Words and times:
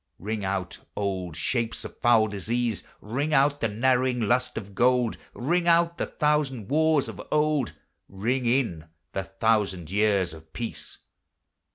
261 0.17 0.27
Ring 0.31 0.55
out 0.55 0.77
old 0.95 1.35
shapes 1.37 1.85
of 1.85 1.95
foul 1.99 2.27
disease, 2.27 2.83
Ring 3.01 3.35
out 3.35 3.61
the 3.61 3.67
narrowing 3.67 4.19
lust 4.21 4.57
of 4.57 4.73
gold; 4.73 5.15
Ring 5.35 5.67
out 5.67 5.99
the 5.99 6.07
thousand 6.07 6.69
wars 6.69 7.07
of 7.07 7.21
old, 7.31 7.73
Ring 8.09 8.47
in 8.47 8.85
the 9.13 9.23
thousand 9.25 9.91
years 9.91 10.33
of 10.33 10.53
peace. 10.53 10.97